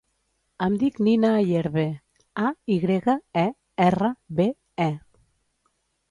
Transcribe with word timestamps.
Em 0.67 0.75
dic 0.83 0.95
Nina 1.07 1.29
Ayerbe: 1.41 1.83
a, 2.45 2.49
i 2.75 2.77
grega, 2.85 3.15
e, 3.41 3.43
erra, 3.89 4.09
be, 4.39 4.47
e. 4.87 4.89